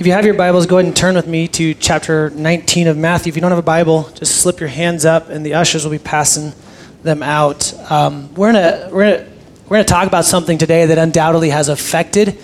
[0.00, 2.96] If you have your Bibles, go ahead and turn with me to chapter 19 of
[2.96, 3.28] Matthew.
[3.28, 5.90] If you don't have a Bible, just slip your hands up, and the ushers will
[5.90, 6.54] be passing
[7.02, 7.74] them out.
[7.90, 9.30] Um, we're gonna we're gonna
[9.68, 12.38] we're gonna talk about something today that undoubtedly has affected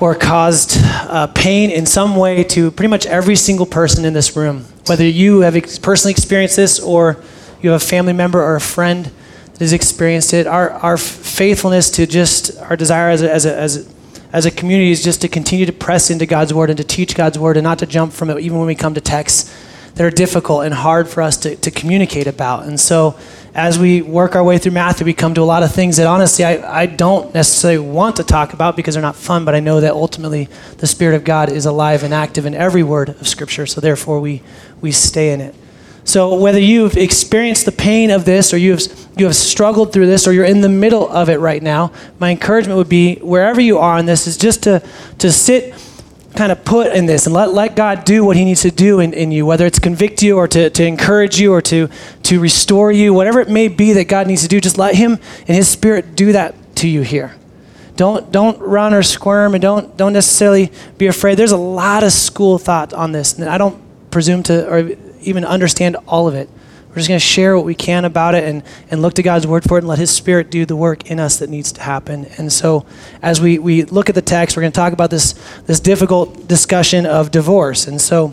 [0.00, 4.34] or caused uh, pain in some way to pretty much every single person in this
[4.34, 4.64] room.
[4.86, 7.22] Whether you have ex- personally experienced this or
[7.60, 11.90] you have a family member or a friend that has experienced it, our, our faithfulness
[11.90, 13.97] to just our desire as a, as a, as a
[14.32, 17.14] as a community is just to continue to press into God's word and to teach
[17.14, 19.54] God's word and not to jump from it, even when we come to texts
[19.94, 22.66] that are difficult and hard for us to, to communicate about.
[22.66, 23.18] And so,
[23.54, 26.06] as we work our way through Matthew, we come to a lot of things that
[26.06, 29.60] honestly I, I don't necessarily want to talk about because they're not fun, but I
[29.60, 33.26] know that ultimately the Spirit of God is alive and active in every word of
[33.26, 34.42] Scripture, so therefore we,
[34.80, 35.54] we stay in it.
[36.08, 38.82] So whether you've experienced the pain of this or you have,
[39.18, 42.30] you have struggled through this or you're in the middle of it right now, my
[42.30, 44.82] encouragement would be wherever you are in this is just to,
[45.18, 45.74] to sit
[46.34, 49.00] kind of put in this and let, let God do what he needs to do
[49.00, 51.90] in, in you, whether it's convict you or to, to encourage you or to,
[52.22, 55.18] to restore you, whatever it may be that God needs to do, just let him
[55.40, 57.36] and his spirit do that to you here.
[57.96, 61.34] Don't, don't run or squirm and don't, don't necessarily be afraid.
[61.34, 65.44] There's a lot of school thought on this, and I don't presume to or even
[65.44, 66.48] understand all of it.
[66.88, 69.46] We're just going to share what we can about it and, and look to God's
[69.46, 71.82] word for it and let His Spirit do the work in us that needs to
[71.82, 72.24] happen.
[72.38, 72.86] And so,
[73.20, 75.34] as we, we look at the text, we're going to talk about this,
[75.66, 77.86] this difficult discussion of divorce.
[77.86, 78.32] And so,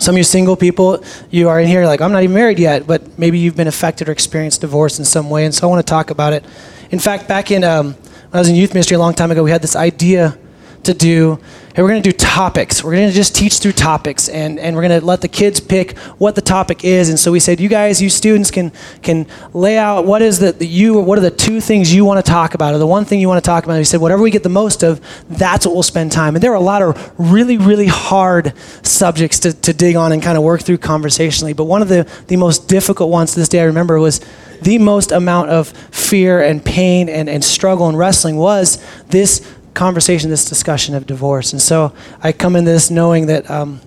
[0.00, 2.84] some of you single people, you are in here like, I'm not even married yet,
[2.84, 5.44] but maybe you've been affected or experienced divorce in some way.
[5.44, 6.44] And so, I want to talk about it.
[6.90, 9.44] In fact, back in, um, when I was in youth ministry a long time ago,
[9.44, 10.36] we had this idea
[10.82, 11.38] to do
[11.76, 12.84] We're going to do topics.
[12.84, 15.58] We're going to just teach through topics, and, and we're going to let the kids
[15.58, 17.08] pick what the topic is.
[17.08, 18.70] And so we said, you guys, you students, can
[19.02, 22.24] can lay out what is the, the you what are the two things you want
[22.24, 23.72] to talk about, or the one thing you want to talk about.
[23.72, 26.36] And we said, whatever we get the most of, that's what we'll spend time.
[26.36, 28.52] And there are a lot of really really hard
[28.86, 31.54] subjects to, to dig on and kind of work through conversationally.
[31.54, 34.20] But one of the the most difficult ones this day I remember was
[34.62, 40.30] the most amount of fear and pain and, and struggle and wrestling was this conversation,
[40.30, 41.52] this discussion of divorce.
[41.52, 41.92] And so
[42.22, 43.80] I come in this knowing that um,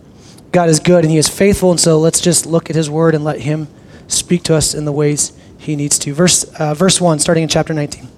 [0.52, 1.72] God is good and He is faithful.
[1.72, 3.68] And so let's just look at His word and let Him
[4.08, 6.14] speak to us in the ways He needs to.
[6.14, 8.10] Verse, uh, verse 1, starting in chapter 19.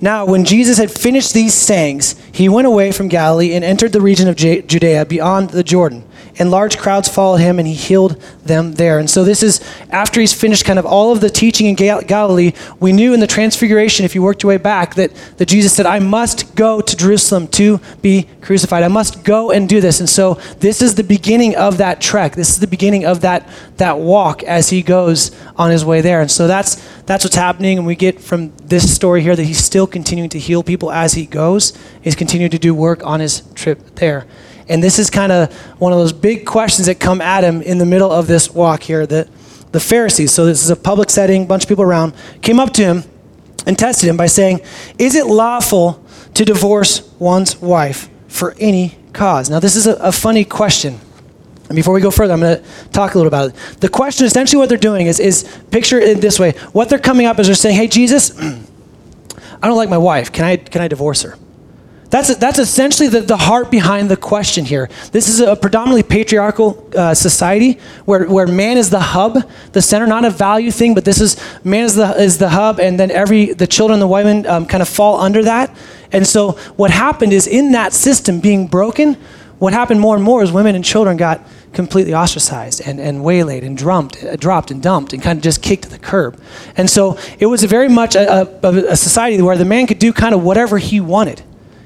[0.00, 4.00] Now, when Jesus had finished these sayings, he went away from Galilee and entered the
[4.00, 6.04] region of Judea beyond the Jordan
[6.38, 8.98] and large crowds followed him, and he healed them there.
[8.98, 12.52] And so, this is after he's finished kind of all of the teaching in Galilee.
[12.80, 15.86] We knew in the Transfiguration, if you worked your way back, that, that Jesus said,
[15.86, 18.82] I must go to Jerusalem to be crucified.
[18.82, 20.00] I must go and do this.
[20.00, 22.34] And so, this is the beginning of that trek.
[22.34, 26.20] This is the beginning of that, that walk as he goes on his way there.
[26.20, 27.78] And so, that's, that's what's happening.
[27.78, 31.14] And we get from this story here that he's still continuing to heal people as
[31.14, 34.26] he goes, he's continuing to do work on his trip there.
[34.68, 37.78] And this is kind of one of those big questions that come at him in
[37.78, 39.06] the middle of this walk here.
[39.06, 39.28] that
[39.74, 42.84] the Pharisees, so this is a public setting, bunch of people around, came up to
[42.84, 43.02] him
[43.66, 44.60] and tested him by saying,
[44.98, 46.00] Is it lawful
[46.34, 49.50] to divorce one's wife for any cause?
[49.50, 51.00] Now, this is a, a funny question.
[51.68, 53.80] And before we go further, I'm going to talk a little about it.
[53.80, 55.42] The question, essentially, what they're doing is, is
[55.72, 56.52] picture it this way.
[56.72, 60.30] What they're coming up is they're saying, Hey, Jesus, I don't like my wife.
[60.30, 61.36] Can I, can I divorce her?
[62.14, 64.88] That's, that's essentially the, the heart behind the question here.
[65.10, 69.42] This is a predominantly patriarchal uh, society where, where man is the hub,
[69.72, 72.78] the center, not a value thing, but this is man is the, is the hub,
[72.78, 75.76] and then every the children, the women um, kind of fall under that.
[76.12, 79.14] And so what happened is in that system being broken,
[79.58, 83.64] what happened more and more is women and children got completely ostracized and, and waylaid
[83.64, 86.40] and drummed, uh, dropped and dumped and kind of just kicked to the curb.
[86.76, 90.12] And so it was very much a, a, a society where the man could do
[90.12, 91.42] kind of whatever he wanted.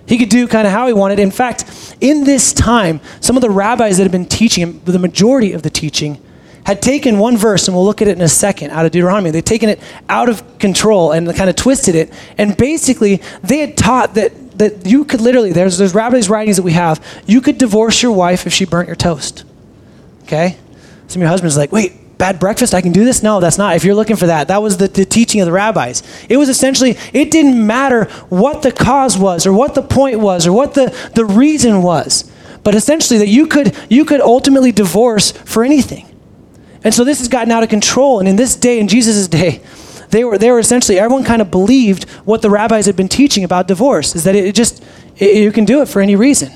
[0.08, 1.18] He could do kind of how he wanted.
[1.18, 5.52] In fact, in this time, some of the rabbis that had been teaching, the majority
[5.52, 6.18] of the teaching,
[6.64, 9.30] had taken one verse, and we'll look at it in a second, out of Deuteronomy.
[9.30, 12.12] They'd taken it out of control and kind of twisted it.
[12.36, 16.62] And basically, they had taught that, that you could literally, there's, there's rabbis' writings that
[16.62, 19.44] we have, you could divorce your wife if she burnt your toast.
[20.24, 20.56] Okay?
[21.06, 23.22] Some of your husbands like, wait, bad breakfast, I can do this?
[23.22, 23.76] No, that's not.
[23.76, 26.02] If you're looking for that, that was the, the, teaching of the rabbis.
[26.28, 30.46] It was essentially, it didn't matter what the cause was or what the point was
[30.46, 32.30] or what the, the reason was.
[32.64, 36.04] But essentially that you could you could ultimately divorce for anything.
[36.84, 38.18] And so this has gotten out of control.
[38.18, 39.62] And in this day, in Jesus' day,
[40.10, 43.44] they were they were essentially everyone kind of believed what the rabbis had been teaching
[43.44, 44.84] about divorce, is that it just
[45.16, 46.52] it, you can do it for any reason.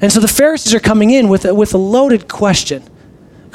[0.00, 2.82] And so the Pharisees are coming in with a, with a loaded question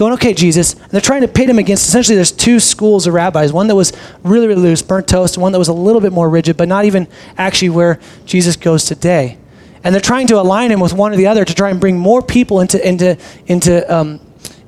[0.01, 0.74] going, okay, Jesus.
[0.74, 3.75] And they're trying to pit him against essentially there's two schools of rabbis one that
[3.75, 3.94] was
[4.24, 6.86] really, really loose, burnt toast, one that was a little bit more rigid, but not
[6.86, 7.07] even
[7.38, 9.38] actually where Jesus goes today.
[9.83, 12.00] And they're trying to align him with one or the other to try and bring
[12.00, 13.15] more people into, into,
[13.45, 14.19] into, um,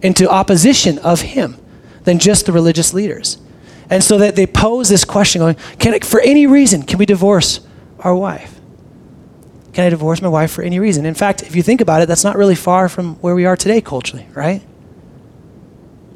[0.03, 1.57] into opposition of him
[2.03, 3.39] than just the religious leaders.
[3.89, 7.59] And so that they pose this question going, can for any reason, can we divorce
[7.99, 8.59] our wife?
[9.73, 11.07] Can I divorce my wife for any reason?
[11.07, 13.57] In fact, if you think about it, that's not really far from where we are
[13.57, 14.61] today culturally, right?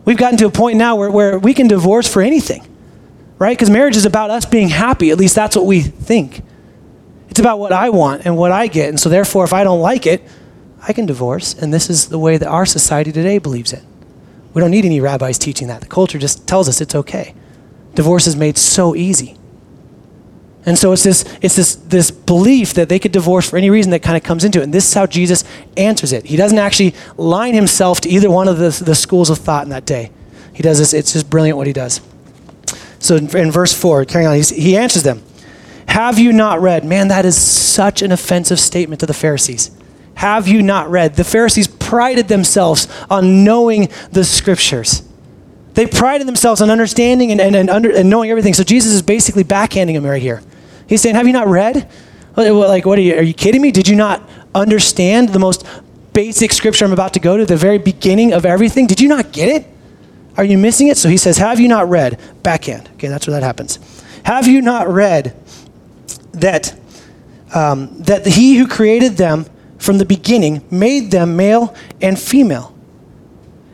[0.08, 2.66] We've gotten to a point now where, where we can divorce for anything,
[3.38, 3.58] right?
[3.58, 5.12] Because marriage is about us being happy.
[5.12, 6.44] At least that's what we think.
[7.28, 8.88] It's about what I want and what I get.
[8.88, 10.24] And so, therefore, if I don't like it,
[10.82, 11.56] I can divorce.
[11.56, 13.84] And this is the way that our society today believes it.
[14.54, 15.82] We don't need any rabbis teaching that.
[15.82, 17.36] The culture just tells us it's okay.
[17.94, 19.37] Divorce is made so easy.
[20.68, 23.92] And so it's this, it's this, this belief that they could divorce for any reason
[23.92, 24.64] that kind of comes into it.
[24.64, 25.46] And this is how Jesus
[25.78, 26.26] answers it.
[26.26, 29.70] He doesn't actually line himself to either one of the, the schools of thought in
[29.70, 30.12] that day.
[30.54, 32.02] He does this, it's just brilliant what he does.
[33.00, 35.24] So in, in verse 4, carrying on, he answers them
[35.88, 36.84] Have you not read?
[36.84, 39.72] Man, that is such an offensive statement to the Pharisees.
[40.16, 41.16] Have you not read?
[41.16, 45.08] The Pharisees prided themselves on knowing the scriptures.
[45.76, 48.54] They prided themselves on understanding and, and, and, under, and knowing everything.
[48.54, 50.42] So Jesus is basically backhanding them right here.
[50.88, 51.90] He's saying, Have you not read?
[52.36, 53.72] Like, what are you, are you kidding me?
[53.72, 55.66] Did you not understand the most
[56.14, 58.86] basic scripture I'm about to go to, the very beginning of everything?
[58.86, 59.68] Did you not get it?
[60.38, 60.98] Are you missing it?
[60.98, 62.20] So he says, Have you not read?
[62.44, 62.90] Backhand.
[62.94, 63.80] Okay, that's where that happens.
[64.24, 65.36] Have you not read
[66.34, 66.78] that,
[67.56, 69.46] um, that he who created them
[69.80, 72.74] from the beginning made them male and female?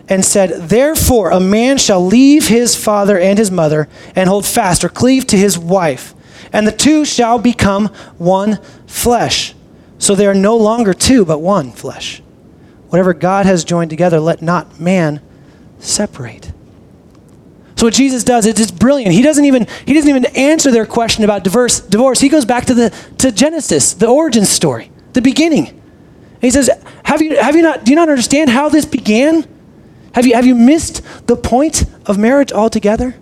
[0.09, 4.83] and said, Therefore, a man shall leave his father and his mother and hold fast
[4.83, 6.13] or cleave to his wife,
[6.53, 9.55] and the two shall become one flesh.
[9.97, 12.21] So they are no longer two, but one flesh.
[12.89, 15.19] Whatever God has joined together, let not man
[15.79, 16.51] separate.
[17.75, 19.13] So what Jesus does, it's, it's brilliant.
[19.13, 21.79] He doesn't even he doesn't even answer their question about divorce.
[21.79, 22.19] Divorce.
[22.19, 25.81] He goes back to the to Genesis, the origin story, the beginning.
[26.39, 26.69] he says,
[27.03, 29.45] "Have you have you not do you not understand how this began?
[30.13, 33.15] Have you have you missed the point of marriage altogether?"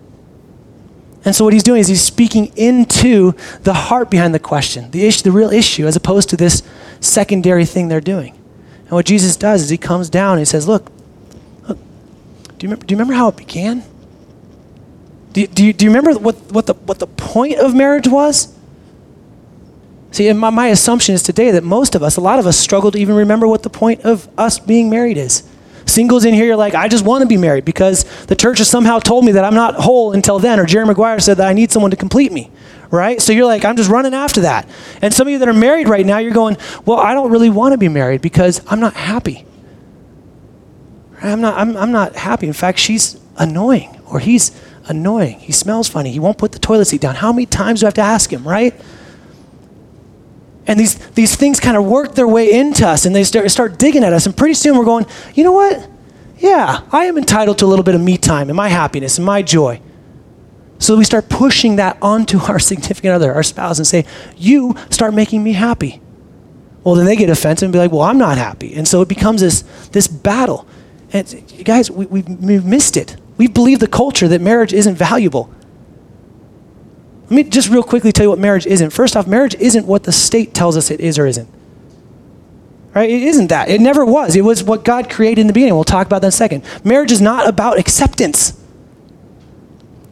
[1.24, 3.32] And so what he's doing is he's speaking into
[3.62, 6.62] the heart behind the question, the issue, the real issue, as opposed to this
[7.00, 8.34] secondary thing they're doing.
[8.82, 10.90] And what Jesus does is he comes down and he says, Look,
[11.68, 11.78] look,
[12.58, 13.84] do you remember, do you remember how it began?
[15.32, 18.08] Do you, do you, do you remember what, what, the, what the point of marriage
[18.08, 18.54] was?
[20.10, 22.90] See, my, my assumption is today that most of us, a lot of us, struggle
[22.90, 25.42] to even remember what the point of us being married is.
[25.92, 28.68] Singles in here, you're like, I just want to be married because the church has
[28.68, 31.52] somehow told me that I'm not whole until then, or Jerry Maguire said that I
[31.52, 32.50] need someone to complete me,
[32.90, 33.20] right?
[33.20, 34.68] So you're like, I'm just running after that.
[35.00, 36.56] And some of you that are married right now, you're going,
[36.86, 39.46] well, I don't really want to be married because I'm not happy.
[41.22, 42.46] I'm not, I'm, I'm not happy.
[42.46, 44.50] In fact, she's annoying, or he's
[44.86, 45.38] annoying.
[45.38, 46.10] He smells funny.
[46.10, 47.16] He won't put the toilet seat down.
[47.16, 48.74] How many times do I have to ask him, right?
[50.66, 53.78] And these, these things kind of work their way into us and they start, start
[53.78, 54.26] digging at us.
[54.26, 55.88] And pretty soon we're going, you know what?
[56.38, 59.24] Yeah, I am entitled to a little bit of me time and my happiness and
[59.24, 59.80] my joy.
[60.78, 64.04] So we start pushing that onto our significant other, our spouse, and say,
[64.36, 66.00] You start making me happy.
[66.82, 68.74] Well, then they get offended and be like, Well, I'm not happy.
[68.74, 69.62] And so it becomes this,
[69.92, 70.66] this battle.
[71.12, 73.16] And guys, we, we've, we've missed it.
[73.36, 75.52] We believe the culture that marriage isn't valuable.
[77.24, 78.90] Let me just real quickly tell you what marriage isn't.
[78.90, 81.48] First off, marriage isn't what the state tells us it is or isn't.
[82.94, 83.08] Right?
[83.08, 83.70] It isn't that.
[83.70, 84.36] It never was.
[84.36, 85.74] It was what God created in the beginning.
[85.74, 86.64] We'll talk about that in a second.
[86.84, 88.58] Marriage is not about acceptance.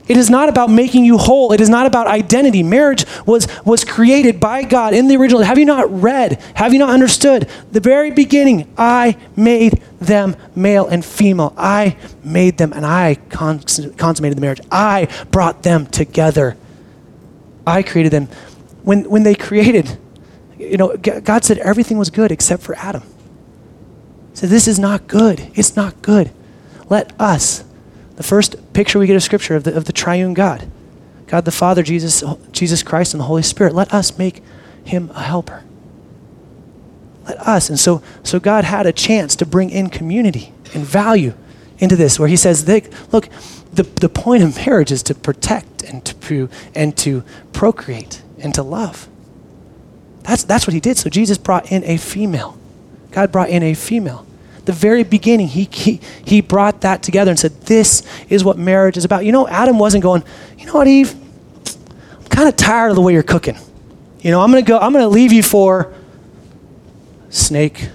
[0.09, 1.53] It is not about making you whole.
[1.53, 2.65] It is not about identity.
[2.65, 5.43] Marriage was, was created by God in the original.
[5.43, 6.43] Have you not read?
[6.55, 7.49] Have you not understood?
[7.71, 11.55] The very beginning, I made them male and female.
[11.57, 14.63] I made them and I consummated the marriage.
[14.73, 16.57] I brought them together.
[17.67, 18.27] I created them.
[18.83, 19.99] When, when they created,
[20.59, 23.03] you know, God said everything was good except for Adam.
[24.31, 25.51] He said, This is not good.
[25.55, 26.31] It's not good.
[26.89, 27.65] Let us,
[28.17, 30.71] the first picture we get of Scripture of the, of the triune God,
[31.27, 34.43] God the Father, Jesus, Jesus Christ, and the Holy Spirit, let us make
[34.85, 35.63] him a helper.
[37.27, 37.69] Let us.
[37.69, 41.35] And so, so God had a chance to bring in community and value
[41.79, 42.67] into this, where he says,
[43.13, 43.29] Look,
[43.73, 48.55] the, the point of marriage is to protect and to, pro- and to procreate and
[48.55, 49.09] to love.
[50.23, 50.99] That's, that's what he did.
[50.99, 52.59] So Jesus brought in a female.
[53.11, 54.27] God brought in a female.
[54.65, 58.97] The very beginning, he, he, he brought that together and said, This is what marriage
[58.97, 59.25] is about.
[59.25, 60.23] You know, Adam wasn't going,
[60.59, 61.15] You know what, Eve?
[61.15, 63.57] I'm kind of tired of the way you're cooking.
[64.21, 65.93] You know, I'm going to go, I'm going to leave you for
[67.31, 67.89] snake,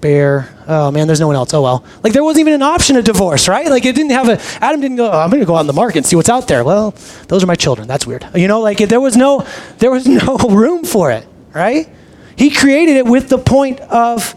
[0.00, 0.48] bear.
[0.66, 1.52] Oh man, there's no one else.
[1.54, 1.84] Oh well.
[2.02, 3.68] Like there wasn't even an option of divorce, right?
[3.68, 4.40] Like it didn't have a.
[4.62, 5.10] Adam didn't go.
[5.10, 6.64] Oh, I'm to go out in the market and see what's out there.
[6.64, 6.94] Well,
[7.28, 7.88] those are my children.
[7.88, 8.26] That's weird.
[8.34, 9.46] You know, like there was no,
[9.78, 11.88] there was no room for it, right?
[12.36, 14.34] He created it with the point of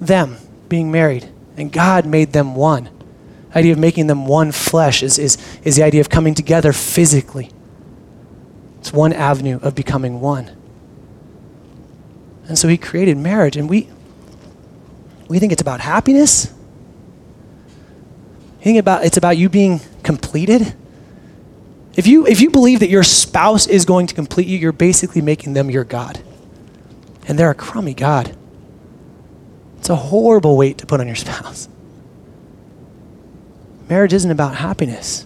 [0.00, 0.36] them
[0.68, 1.28] being married.
[1.56, 2.90] And God made them one.
[3.50, 6.72] The idea of making them one flesh is, is, is the idea of coming together
[6.72, 7.50] physically.
[8.80, 10.50] It's one avenue of becoming one.
[12.48, 13.88] And so he created marriage, and we,
[15.32, 16.52] we think it's about happiness.
[18.58, 20.74] You think about it's about you being completed.
[21.96, 25.22] If you if you believe that your spouse is going to complete you, you're basically
[25.22, 26.22] making them your God.
[27.26, 28.36] And they're a crummy God.
[29.78, 31.66] It's a horrible weight to put on your spouse.
[33.88, 35.24] Marriage isn't about happiness.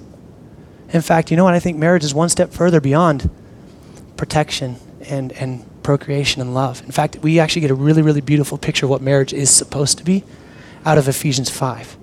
[0.91, 1.55] In fact, you know what?
[1.55, 3.29] I think marriage is one step further beyond
[4.17, 4.77] protection
[5.09, 6.83] and, and procreation and love.
[6.85, 9.99] In fact, we actually get a really, really beautiful picture of what marriage is supposed
[9.99, 10.25] to be
[10.85, 11.97] out of Ephesians 5.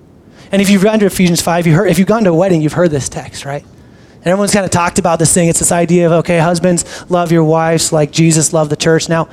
[0.50, 2.62] And if you've gone to Ephesians 5, you heard, if you've gone to a wedding,
[2.62, 3.62] you've heard this text, right?
[3.62, 5.50] And everyone's kind of talked about this thing.
[5.50, 9.10] It's this idea of, okay, husbands, love your wives like Jesus loved the church.
[9.10, 9.28] Now,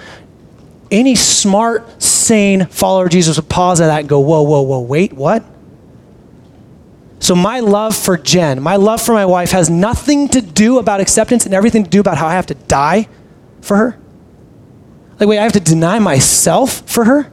[0.92, 4.82] any smart, sane follower of Jesus would pause at that and go, whoa, whoa, whoa,
[4.82, 5.46] wait, what?
[7.20, 11.00] So my love for Jen, my love for my wife has nothing to do about
[11.00, 13.08] acceptance and everything to do about how I have to die
[13.62, 14.01] for her?
[15.22, 17.32] Like, wait, I have to deny myself for her?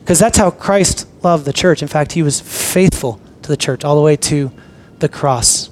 [0.00, 1.80] Because that's how Christ loved the church.
[1.80, 4.52] In fact, he was faithful to the church all the way to
[4.98, 5.70] the cross,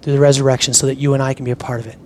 [0.00, 1.98] through the resurrection, so that you and I can be a part of it.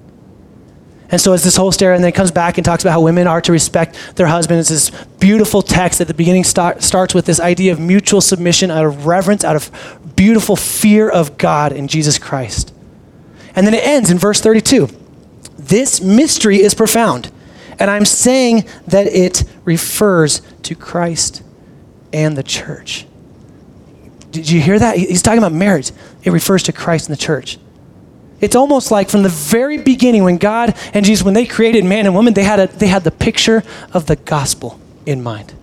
[1.10, 3.02] And so it's this whole story, and then it comes back and talks about how
[3.02, 4.70] women are to respect their husbands.
[4.70, 4.90] This
[5.20, 9.04] beautiful text at the beginning start, starts with this idea of mutual submission out of
[9.04, 9.70] reverence, out of
[10.16, 12.72] beautiful fear of God in Jesus Christ.
[13.54, 14.88] And then it ends in verse 32.
[15.58, 17.30] This mystery is profound,
[17.78, 21.42] and I'm saying that it refers to Christ
[22.12, 23.06] and the church.
[24.30, 24.96] Did you hear that?
[24.96, 25.92] He's talking about marriage.
[26.22, 27.58] It refers to Christ and the church.
[28.40, 32.06] It's almost like from the very beginning when God and Jesus, when they created man
[32.06, 33.62] and woman, they had, a, they had the picture
[33.92, 35.54] of the gospel in mind.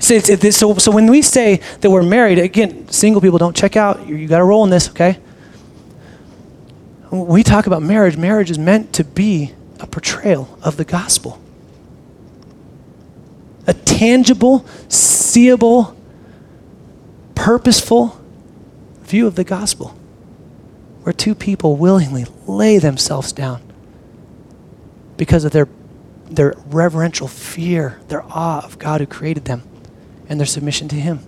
[0.00, 3.76] So, it's, so, so when we say that we're married, again, single people don't check
[3.76, 4.06] out.
[4.06, 5.14] You, you got to roll in this, okay?
[7.10, 11.40] When we talk about marriage, marriage is meant to be a portrayal of the gospel.
[13.66, 15.96] A tangible, seeable,
[17.34, 18.20] purposeful
[19.02, 19.94] view of the gospel
[21.02, 23.62] where two people willingly lay themselves down
[25.16, 25.68] because of their,
[26.26, 29.62] their reverential fear, their awe of God who created them,
[30.28, 31.20] and their submission to Him.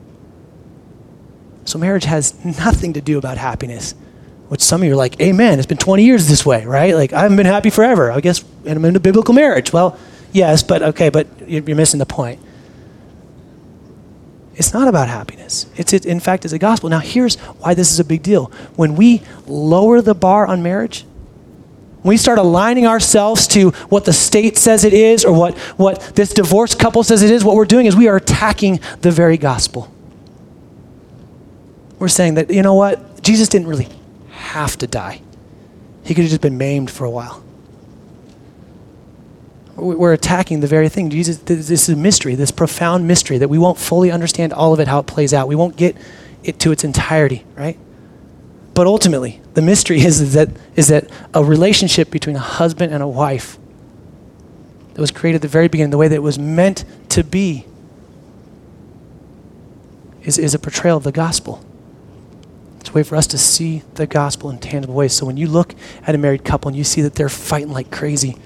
[1.65, 3.95] So marriage has nothing to do about happiness,
[4.51, 5.61] which some of you are like, Amen.
[5.61, 6.93] It's been 20 years this way, right?
[6.97, 8.11] Like, I haven't been happy forever.
[8.11, 9.73] I guess, and I'm in a biblical marriage.
[9.73, 9.97] Well,
[10.33, 12.41] yes, but okay, but you're missing the point.
[14.57, 15.67] It's not about happiness.
[15.77, 16.91] It's, it, in fact, it's a gospel.
[16.91, 18.47] Now, here's why this is a big deal.
[18.75, 21.05] When we lower the bar on marriage,
[22.03, 26.35] we start aligning ourselves to what the state says it is or what, what this
[26.35, 29.89] divorced couple says it is, what we're doing is we are attacking the very gospel.
[32.01, 33.23] We're saying that, you know what?
[33.23, 33.89] Jesus didn't really
[34.51, 35.23] have to die,
[36.05, 37.43] he could have just been maimed for a while
[39.81, 41.11] we're attacking the very thing.
[41.11, 44.81] Jesus, this is a mystery, this profound mystery that we won't fully understand all of
[44.81, 45.49] it, how it plays out.
[45.49, 45.97] We won't get
[46.43, 47.79] it to its entirety, right?
[48.75, 53.03] But ultimately, the mystery is, is, that, is that a relationship between a husband and
[53.03, 53.59] a wife
[54.95, 57.67] that was created at the very beginning, the way that it was meant to be,
[60.23, 61.65] is, is a portrayal of the gospel.
[62.81, 65.13] It's a way for us to see the gospel in tangible ways.
[65.13, 65.75] So when you look
[66.07, 68.37] at a married couple and you see that they're fighting like crazy,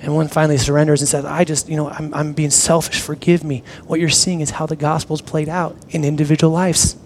[0.00, 3.42] and one finally surrenders and says, I just, you know, I'm, I'm being selfish, forgive
[3.42, 3.62] me.
[3.86, 6.96] What you're seeing is how the gospel's played out in individual lives.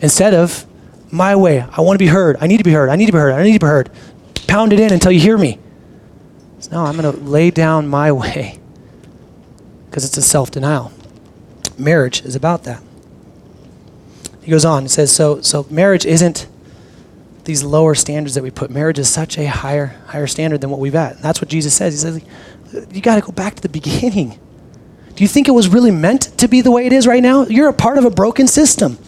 [0.00, 0.66] Instead of,
[1.10, 3.12] my way, I want to be heard, I need to be heard, I need to
[3.12, 3.90] be heard, I need to be heard.
[4.48, 5.58] Pound it in until you hear me.
[6.58, 8.58] So, no, I'm going to lay down my way
[9.86, 10.92] because it's a self denial.
[11.78, 12.82] Marriage is about that.
[14.44, 16.46] He goes on, he says, so, so marriage isn't
[17.44, 18.70] these lower standards that we put.
[18.70, 21.16] Marriage is such a higher higher standard than what we've at.
[21.16, 21.94] And that's what Jesus says.
[21.94, 22.22] He says,
[22.92, 24.38] you got to go back to the beginning.
[25.14, 27.46] Do you think it was really meant to be the way it is right now?
[27.46, 28.98] You're a part of a broken system.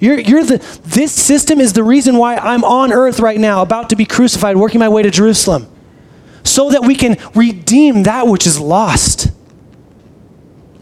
[0.00, 3.90] You're, you're the, this system is the reason why I'm on earth right now, about
[3.90, 5.66] to be crucified, working my way to Jerusalem,
[6.42, 9.30] so that we can redeem that which is lost.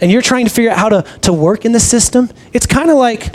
[0.00, 2.31] And you're trying to figure out how to, to work in the system?
[2.52, 3.35] It's kind of like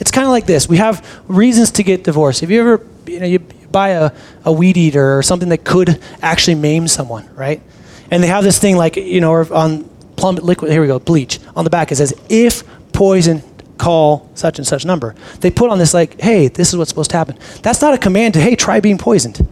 [0.00, 0.68] it's kind of like this.
[0.68, 2.42] We have reasons to get divorced.
[2.42, 4.12] If you ever, you know, you buy a,
[4.44, 7.62] a weed eater or something that could actually maim someone, right?
[8.10, 9.84] And they have this thing like, you know, on
[10.16, 11.40] plum liquid, here we go, bleach.
[11.56, 13.42] On the back it says, if poison,
[13.78, 15.14] call such and such number.
[15.40, 17.38] They put on this like, hey, this is what's supposed to happen.
[17.62, 19.46] That's not a command to, hey, try being poisoned.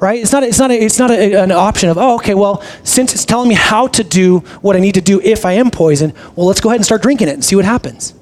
[0.00, 0.20] Right?
[0.20, 3.14] It's not, it's not, a, it's not a, an option of, oh, okay, well, since
[3.14, 6.14] it's telling me how to do what I need to do if I am poisoned,
[6.36, 8.14] well, let's go ahead and start drinking it and see what happens.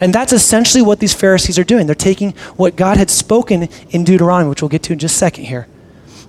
[0.00, 1.86] And that's essentially what these Pharisees are doing.
[1.86, 5.18] They're taking what God had spoken in Deuteronomy, which we'll get to in just a
[5.18, 5.66] second here,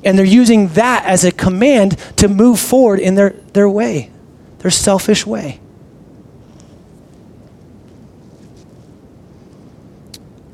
[0.04, 4.10] and they're using that as a command to move forward in their, their way,
[4.60, 5.60] their selfish way.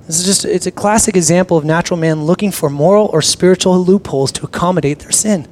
[0.06, 3.80] This is just, it's a classic example of natural man looking for moral or spiritual
[3.84, 5.48] loopholes to accommodate their sin.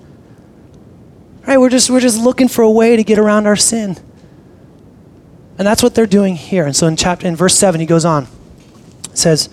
[1.48, 1.58] Right?
[1.58, 3.98] We're just, we're just looking for a way to get around our sin.
[5.58, 6.66] And that's what they're doing here.
[6.66, 8.28] And so in chapter, in verse 7, he goes on.
[9.06, 9.50] It says,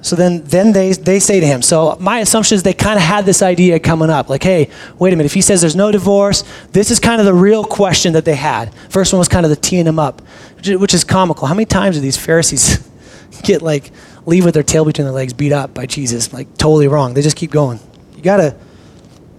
[0.00, 3.02] so then, then they, they say to him, so my assumption is they kind of
[3.02, 4.28] had this idea coming up.
[4.28, 7.26] Like, hey, wait a minute, if he says there's no divorce, this is kind of
[7.26, 8.72] the real question that they had.
[8.90, 10.22] First one was kind of the teeing him up,
[10.64, 11.48] which is comical.
[11.48, 12.88] How many times do these Pharisees
[13.42, 13.90] get like
[14.26, 17.14] leave with their tail between their legs, beat up by Jesus, like totally wrong.
[17.14, 17.80] They just keep going.
[18.16, 18.56] You gotta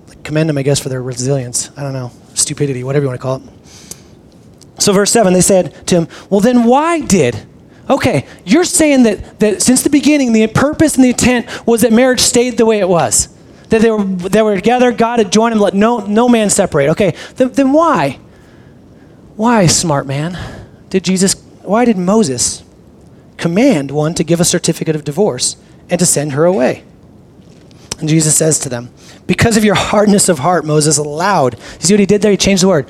[0.07, 1.69] like, commend them, I guess, for their resilience.
[1.77, 3.43] I don't know, stupidity, whatever you want to call it.
[4.81, 7.45] So, verse 7, they said to him, Well, then why did?
[7.89, 11.91] Okay, you're saying that, that since the beginning, the purpose and the intent was that
[11.91, 13.27] marriage stayed the way it was.
[13.69, 16.89] That they were, they were together, God had joined them, let no, no man separate.
[16.89, 18.19] Okay, then, then why?
[19.35, 20.37] Why, smart man,
[20.89, 22.63] did Jesus, why did Moses
[23.39, 25.57] command one to give a certificate of divorce
[25.89, 26.83] and to send her away.
[27.99, 28.91] And Jesus says to them,
[29.27, 31.55] Because of your hardness of heart, Moses allowed.
[31.55, 32.31] You see what he did there?
[32.31, 32.87] He changed the word.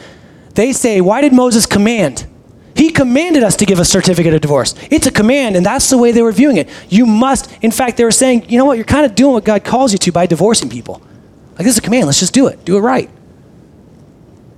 [0.55, 2.27] They say, Why did Moses command?
[2.75, 4.73] He commanded us to give a certificate of divorce.
[4.89, 6.69] It's a command, and that's the way they were viewing it.
[6.87, 9.43] You must, in fact, they were saying, you know what, you're kind of doing what
[9.43, 11.01] God calls you to by divorcing people.
[11.53, 12.63] Like, this is a command, let's just do it.
[12.63, 13.09] Do it right.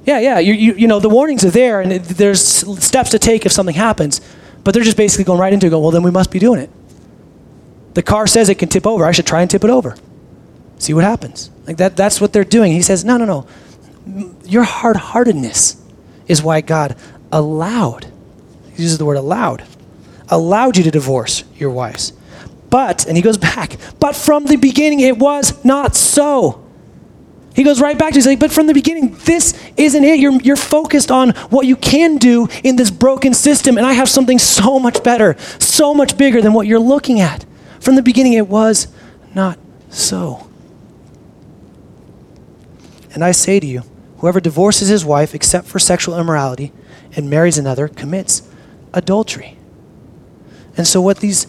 [0.05, 3.45] Yeah, yeah, you, you, you know, the warnings are there, and there's steps to take
[3.45, 4.21] if something happens.
[4.63, 6.59] But they're just basically going right into it, going, well, then we must be doing
[6.59, 6.69] it.
[7.93, 9.05] The car says it can tip over.
[9.05, 9.95] I should try and tip it over.
[10.77, 11.49] See what happens.
[11.67, 12.71] Like that, that's what they're doing.
[12.71, 13.47] He says, no, no, no.
[14.45, 15.81] Your hard heartedness
[16.27, 16.95] is why God
[17.31, 18.07] allowed,
[18.73, 19.63] he uses the word allowed,
[20.29, 22.13] allowed you to divorce your wives.
[22.69, 26.65] But, and he goes back, but from the beginning it was not so.
[27.53, 30.19] He goes right back to, he's like, but from the beginning, this isn't it.
[30.19, 34.07] You're, you're focused on what you can do in this broken system, and I have
[34.07, 37.45] something so much better, so much bigger than what you're looking at.
[37.79, 38.87] From the beginning, it was
[39.35, 39.59] not
[39.89, 40.47] so.
[43.13, 43.83] And I say to you,
[44.19, 46.71] whoever divorces his wife except for sexual immorality
[47.15, 48.47] and marries another commits
[48.93, 49.57] adultery.
[50.77, 51.45] And so what these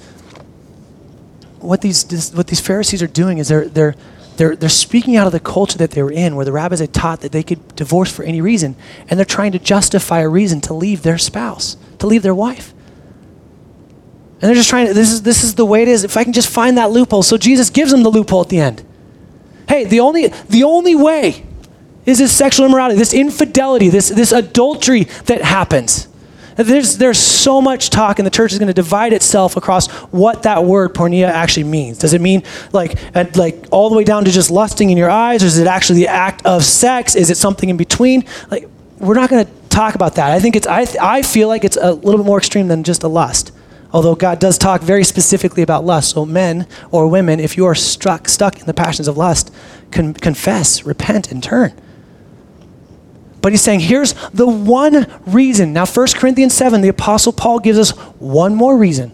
[1.60, 3.94] what these what these Pharisees are doing is they're they're
[4.36, 6.92] they're, they're speaking out of the culture that they were in, where the rabbis had
[6.92, 8.76] taught that they could divorce for any reason,
[9.08, 12.72] and they're trying to justify a reason to leave their spouse, to leave their wife.
[14.40, 16.02] And they're just trying to, this is, this is the way it is.
[16.02, 17.22] If I can just find that loophole.
[17.22, 18.82] So Jesus gives them the loophole at the end.
[19.68, 21.46] Hey, the only, the only way
[22.04, 26.08] is this sexual immorality, this infidelity, this, this adultery that happens.
[26.56, 30.42] There's, there's so much talk, and the church is going to divide itself across what
[30.44, 31.98] that word porneia actually means.
[31.98, 35.10] Does it mean like, at, like all the way down to just lusting in your
[35.10, 37.14] eyes, or is it actually the act of sex?
[37.14, 38.24] Is it something in between?
[38.50, 40.30] Like, we're not going to talk about that.
[40.30, 43.02] I think it's, I, I feel like it's a little bit more extreme than just
[43.02, 43.52] a lust.
[43.92, 46.10] Although God does talk very specifically about lust.
[46.10, 49.52] So, men or women, if you are struck, stuck in the passions of lust,
[49.90, 51.72] con- confess, repent, and turn.
[53.42, 55.72] But he's saying, here's the one reason.
[55.72, 59.10] Now, 1 Corinthians 7, the Apostle Paul gives us one more reason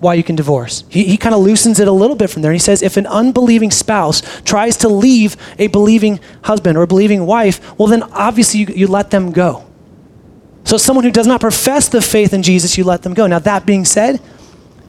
[0.00, 0.84] why you can divorce.
[0.88, 2.50] He, he kind of loosens it a little bit from there.
[2.50, 6.86] And he says, if an unbelieving spouse tries to leave a believing husband or a
[6.86, 9.64] believing wife, well, then obviously you, you let them go.
[10.64, 13.28] So, someone who does not profess the faith in Jesus, you let them go.
[13.28, 14.20] Now, that being said,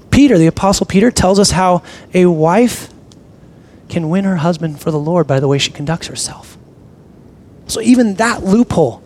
[0.10, 1.84] Peter, the Apostle Peter, tells us how
[2.16, 2.92] a wife
[3.88, 6.57] can win her husband for the Lord by the way she conducts herself.
[7.68, 9.04] So even that loophole,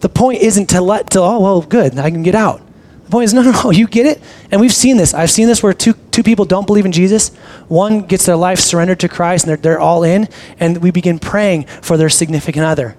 [0.00, 2.60] the point isn't to let to oh well good I can get out.
[3.04, 4.20] The point is no no no you get it.
[4.50, 5.14] And we've seen this.
[5.14, 7.34] I've seen this where two two people don't believe in Jesus.
[7.68, 10.28] One gets their life surrendered to Christ and they're, they're all in
[10.58, 12.96] and we begin praying for their significant other.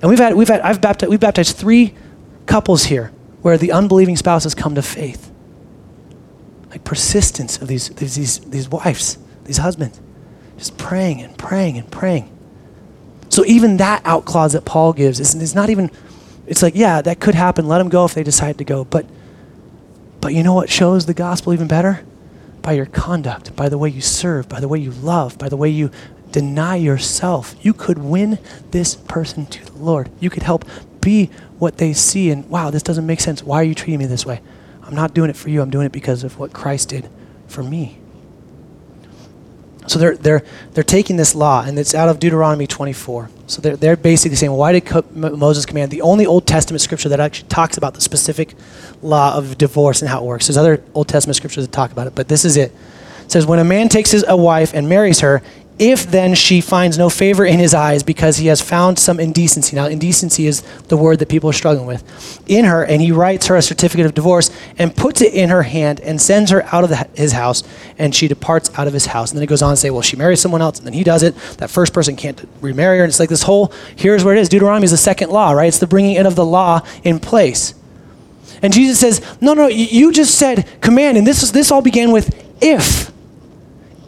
[0.00, 1.94] And we've had we've had I've baptized we've baptized three
[2.46, 3.10] couples here
[3.42, 5.32] where the unbelieving spouse has come to faith.
[6.70, 10.00] Like persistence of these these these, these wives these husbands.
[10.58, 12.37] Just praying and praying and praying
[13.28, 15.90] so even that out clause that Paul gives is, is not even,
[16.46, 17.68] it's like, yeah, that could happen.
[17.68, 18.84] Let them go if they decide to go.
[18.84, 19.06] But,
[20.20, 22.04] but you know what shows the gospel even better?
[22.62, 25.56] By your conduct, by the way you serve, by the way you love, by the
[25.56, 25.90] way you
[26.32, 27.54] deny yourself.
[27.60, 28.38] You could win
[28.70, 30.10] this person to the Lord.
[30.20, 30.64] You could help
[31.00, 33.42] be what they see and, wow, this doesn't make sense.
[33.42, 34.40] Why are you treating me this way?
[34.82, 35.60] I'm not doing it for you.
[35.60, 37.08] I'm doing it because of what Christ did
[37.46, 37.97] for me.
[39.88, 40.42] So they're, they're,
[40.74, 43.30] they're taking this law, and it's out of Deuteronomy 24.
[43.46, 45.90] So they're, they're basically saying, why did co- Moses command?
[45.90, 48.54] The only Old Testament scripture that actually talks about the specific
[49.02, 50.46] law of divorce and how it works.
[50.46, 52.72] There's other Old Testament scriptures that talk about it, but this is it.
[53.24, 55.42] It says, when a man takes his, a wife and marries her,
[55.78, 59.76] if then she finds no favor in his eyes because he has found some indecency.
[59.76, 63.46] Now, indecency is the word that people are struggling with in her, and he writes
[63.46, 66.84] her a certificate of divorce and puts it in her hand and sends her out
[66.84, 67.62] of the, his house,
[67.98, 69.30] and she departs out of his house.
[69.30, 71.04] And then it goes on to say, well, she marries someone else, and then he
[71.04, 71.36] does it.
[71.58, 73.04] That first person can't remarry her.
[73.04, 74.48] And it's like this whole here's where it is.
[74.48, 75.68] Deuteronomy is the second law, right?
[75.68, 77.74] It's the bringing in of the law in place.
[78.62, 82.10] And Jesus says, no, no, you just said command, and this, is, this all began
[82.10, 83.12] with if.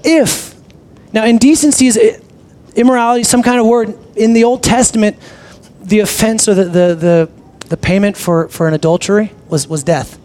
[0.03, 0.50] If
[1.13, 1.99] now, indecency is
[2.75, 3.99] immorality, some kind of word.
[4.17, 5.17] In the Old Testament,
[5.81, 7.31] the offense or the, the, the,
[7.67, 10.19] the payment for, for an adultery was, was death.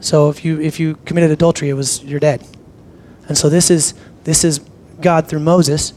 [0.00, 2.46] So if you, if you committed adultery, it was you're dead.
[3.26, 3.94] And so this is,
[4.24, 4.60] this is
[5.00, 5.92] God through Moses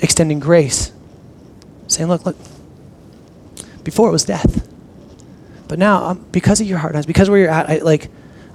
[0.00, 0.92] extending grace,
[1.88, 2.36] saying, look, look,
[3.84, 4.68] before it was death.
[5.68, 8.10] But now, um, because of your heart, because where you're at, I, like,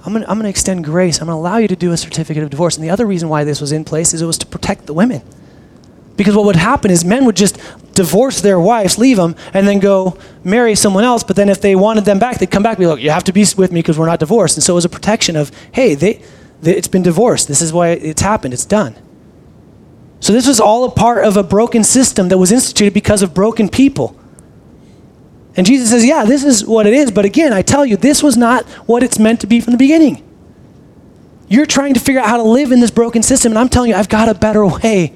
[0.08, 1.20] I'm going I'm to extend grace.
[1.20, 2.76] I'm going to allow you to do a certificate of divorce.
[2.76, 4.94] And the other reason why this was in place is it was to protect the
[4.94, 5.20] women.
[6.16, 7.58] Because what would happen is men would just
[7.92, 11.22] divorce their wives, leave them, and then go marry someone else.
[11.22, 13.24] But then if they wanted them back, they'd come back and be like, you have
[13.24, 14.56] to be with me because we're not divorced.
[14.56, 16.22] And so it was a protection of, hey, they,
[16.62, 17.46] they, it's been divorced.
[17.46, 18.54] This is why it's happened.
[18.54, 18.96] It's done.
[20.20, 23.34] So this was all a part of a broken system that was instituted because of
[23.34, 24.17] broken people.
[25.58, 27.10] And Jesus says, Yeah, this is what it is.
[27.10, 29.76] But again, I tell you, this was not what it's meant to be from the
[29.76, 30.24] beginning.
[31.48, 33.90] You're trying to figure out how to live in this broken system, and I'm telling
[33.90, 35.14] you, I've got a better way.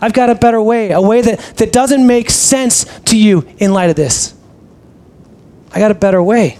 [0.00, 3.72] I've got a better way, a way that, that doesn't make sense to you in
[3.72, 4.32] light of this.
[5.72, 6.56] I got a better way.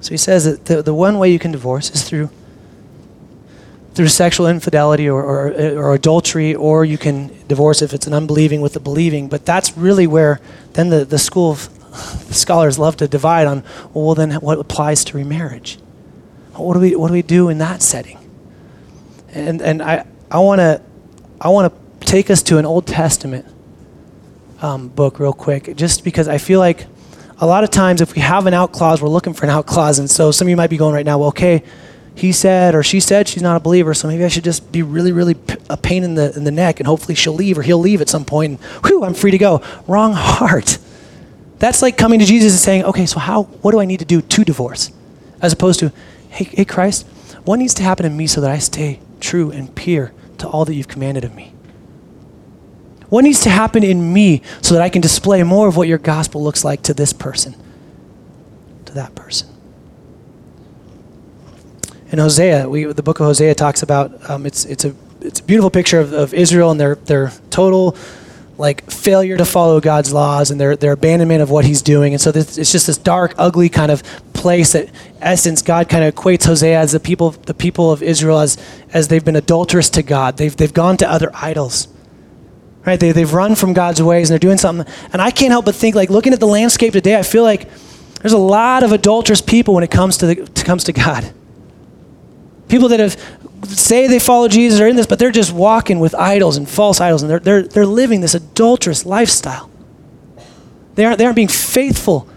[0.00, 2.30] So he says that the, the one way you can divorce is through
[3.94, 8.60] through sexual infidelity or, or, or, adultery, or you can divorce if it's an unbelieving
[8.60, 9.28] with a believing.
[9.28, 10.40] But that's really where
[10.72, 11.68] then the, the school of
[12.28, 15.78] the scholars love to divide on, well, then what applies to remarriage?
[16.54, 18.18] What do we, what do, we do in that setting?
[19.30, 20.82] And, and I, I want to
[21.40, 23.46] I wanna take us to an Old Testament
[24.62, 26.86] um, book real quick, just because I feel like
[27.38, 29.66] a lot of times if we have an out clause, we're looking for an out
[29.66, 29.98] clause.
[29.98, 31.62] And so some of you might be going right now, well, okay,
[32.14, 34.82] he said or she said she's not a believer, so maybe I should just be
[34.82, 37.62] really, really p- a pain in the in the neck, and hopefully she'll leave or
[37.62, 38.52] he'll leave at some point.
[38.52, 39.62] And whew, I'm free to go.
[39.86, 40.78] Wrong heart.
[41.58, 43.44] That's like coming to Jesus and saying, okay, so how?
[43.44, 44.92] What do I need to do to divorce?
[45.40, 45.92] As opposed to,
[46.28, 47.06] hey, hey, Christ,
[47.44, 50.64] what needs to happen in me so that I stay true and pure to all
[50.64, 51.52] that you've commanded of me?
[53.08, 55.98] What needs to happen in me so that I can display more of what your
[55.98, 57.54] gospel looks like to this person,
[58.86, 59.53] to that person?
[62.14, 65.42] In Hosea, we, the book of Hosea talks about um, it's, it's, a, it's a
[65.42, 67.96] beautiful picture of, of Israel and their, their total
[68.56, 72.14] like failure to follow God's laws and their, their abandonment of what he's doing.
[72.14, 76.04] And so this, it's just this dark, ugly kind of place that essence God kind
[76.04, 78.58] of equates Hosea as the people, the people of Israel as,
[78.92, 80.36] as they've been adulterous to God.
[80.36, 81.88] They've, they've gone to other idols.
[82.86, 83.00] Right?
[83.00, 84.86] They, they've run from God's ways and they're doing something.
[85.12, 87.68] And I can't help but think like looking at the landscape today, I feel like
[88.20, 91.34] there's a lot of adulterous people when it comes to, the, comes to God.
[92.74, 93.16] People that have
[93.68, 97.00] say they follow Jesus are in this, but they're just walking with idols and false
[97.00, 99.70] idols, and they're, they're, they're living this adulterous lifestyle.
[100.96, 102.28] They aren't, they aren't being faithful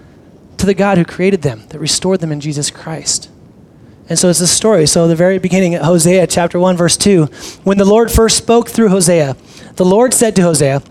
[0.58, 3.32] to the God who created them, that restored them in Jesus Christ.
[4.10, 4.86] And so it's a story.
[4.86, 7.26] So, the very beginning, Hosea chapter 1, verse 2,
[7.64, 9.36] when the Lord first spoke through Hosea,
[9.78, 10.84] the Lord said to Hosea,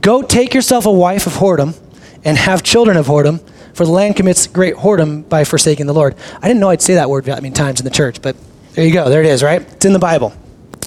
[0.00, 1.76] Go take yourself a wife of whoredom
[2.24, 3.40] and have children of whoredom,
[3.74, 6.14] for the land commits great whoredom by forsaking the Lord.
[6.40, 8.36] I didn't know I'd say that word that many times in the church, but
[8.74, 9.08] there you go.
[9.08, 9.60] There it is, right?
[9.60, 10.32] It's in the Bible.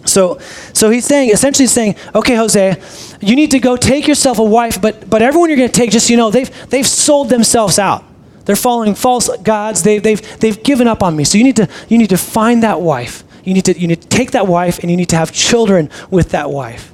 [0.06, 0.40] So,
[0.74, 2.78] so he's saying, essentially saying, okay, Hosea,
[3.22, 5.92] you need to go take yourself a wife, but, but everyone you're going to take,
[5.92, 8.04] just so you know, they've, they've sold themselves out.
[8.46, 9.82] They're following false gods.
[9.82, 11.24] They've, they've, they've given up on me.
[11.24, 13.24] So you need, to, you need to find that wife.
[13.44, 15.90] You need, to, you need to take that wife and you need to have children
[16.12, 16.94] with that wife.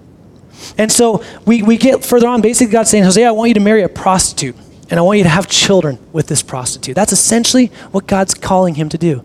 [0.77, 2.41] And so we, we get further on.
[2.41, 4.56] Basically, God's saying, Hosea, I want you to marry a prostitute
[4.89, 6.95] and I want you to have children with this prostitute.
[6.95, 9.23] That's essentially what God's calling him to do.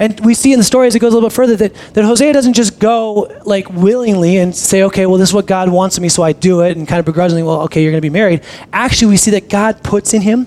[0.00, 2.04] And we see in the story as it goes a little bit further that, that
[2.06, 5.98] Hosea doesn't just go like willingly and say, okay, well, this is what God wants
[5.98, 8.02] of me, so I do it, and kind of begrudgingly, well, okay, you're going to
[8.02, 8.42] be married.
[8.72, 10.46] Actually, we see that God puts in him,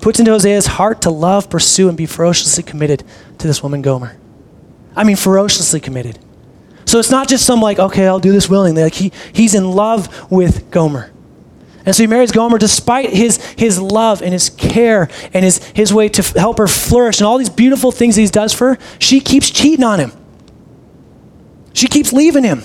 [0.00, 3.04] puts into Hosea's heart to love, pursue, and be ferociously committed
[3.38, 4.16] to this woman, Gomer.
[4.96, 6.18] I mean, ferociously committed.
[6.86, 8.82] So it's not just some like, okay, I'll do this willingly.
[8.82, 11.12] Like he, he's in love with Gomer.
[11.86, 15.94] And so he marries Gomer despite his, his love and his care and his, his
[15.94, 18.80] way to f- help her flourish and all these beautiful things he does for her.
[18.98, 20.12] She keeps cheating on him.
[21.72, 22.62] She keeps leaving him.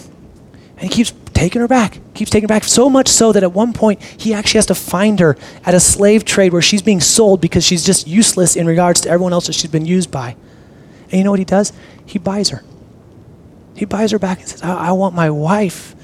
[0.78, 2.64] And he keeps taking her back, keeps taking her back.
[2.64, 5.80] So much so that at one point he actually has to find her at a
[5.80, 9.46] slave trade where she's being sold because she's just useless in regards to everyone else
[9.46, 10.36] that she's been used by.
[11.06, 11.74] And you know what he does?
[12.08, 12.64] He buys her.
[13.76, 15.96] He buys her back and says, I, I want my wife,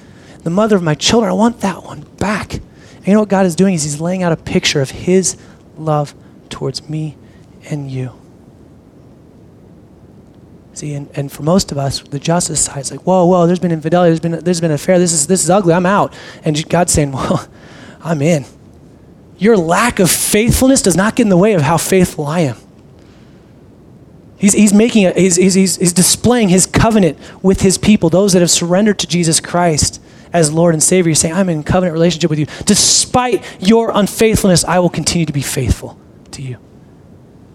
[0.43, 2.59] the mother of my children, I want that one back.
[3.07, 5.37] And you know what God is doing is He's laying out a picture of His
[5.77, 6.13] love
[6.49, 7.15] towards me
[7.69, 8.11] and you.
[10.73, 13.59] See, and, and for most of us, the justice side is like, whoa, whoa, there's
[13.59, 16.13] been infidelity, there's been, there's been affair, this is, this is ugly, I'm out.
[16.43, 17.47] And God's saying, well,
[18.03, 18.43] I'm in.
[19.37, 22.57] Your lack of faithfulness does not get in the way of how faithful I am.
[24.37, 28.41] He's, he's making a, he's, he's, he's displaying his covenant with his people, those that
[28.41, 30.01] have surrendered to Jesus Christ
[30.33, 31.09] as Lord and Savior.
[31.09, 32.47] He's saying, I'm in covenant relationship with you.
[32.65, 35.99] Despite your unfaithfulness, I will continue to be faithful
[36.31, 36.57] to you.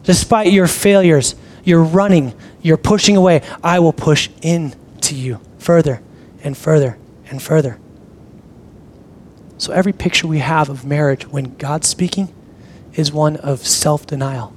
[0.02, 6.02] Despite your failures, your running, your pushing away, I will push in to you further
[6.42, 6.98] and further
[7.30, 7.78] and further.
[9.58, 12.35] So every picture we have of marriage when God's speaking
[12.94, 14.52] is one of self denial,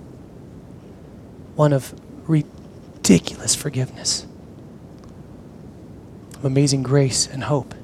[1.56, 1.94] one of
[2.28, 4.26] ridiculous forgiveness,
[6.38, 7.76] of amazing grace and hope.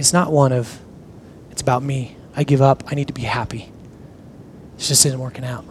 [0.00, 0.80] It's not one of,
[1.50, 2.16] it's about me.
[2.34, 2.84] I give up.
[2.86, 3.70] I need to be happy.
[4.76, 5.62] It just isn't working out.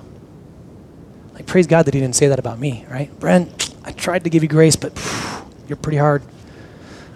[1.33, 3.11] Like, praise God that He didn't say that about me, right?
[3.19, 3.49] Bren,
[3.83, 6.21] I tried to give you grace, but phew, you're pretty hard.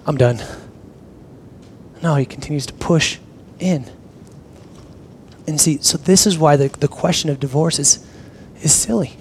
[0.08, 0.41] I'm done.
[2.02, 3.19] No, He continues to push
[3.60, 3.86] in.
[5.45, 8.04] And see, so this is why the, the question of divorce is,
[8.63, 9.17] is silly.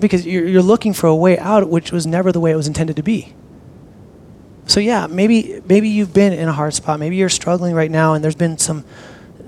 [0.00, 2.68] Because you're, you're looking for a way out, which was never the way it was
[2.68, 3.34] intended to be.
[4.66, 6.98] So yeah, maybe maybe you've been in a hard spot.
[7.00, 8.84] Maybe you're struggling right now and there's been some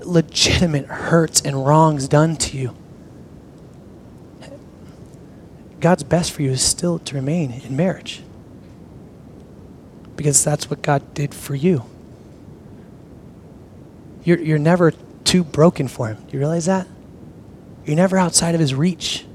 [0.03, 2.75] legitimate hurts and wrongs done to you.
[5.79, 8.21] God's best for you is still to remain in marriage.
[10.15, 11.85] Because that's what God did for you.
[14.25, 14.91] You're, you're never
[15.23, 16.17] too broken for Him.
[16.17, 16.87] Do you realize that?
[17.85, 19.25] You're never outside of His reach.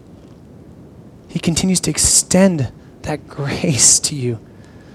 [1.28, 2.70] He continues to extend
[3.02, 4.38] that grace to you